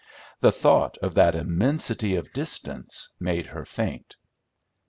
[0.39, 4.15] The thought of that immensity of distance made her faint.